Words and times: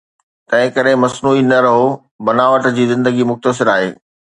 تنهنڪري 0.49 0.93
مصنوعي 1.03 1.43
نه 1.51 1.59
رهو، 1.67 1.87
بناوت 2.25 2.63
جي 2.79 2.83
زندگي 2.97 3.23
مختصر 3.33 3.65
آهي. 3.79 3.89